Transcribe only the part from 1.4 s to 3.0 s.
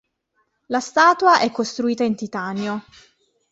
è costruita in titanio.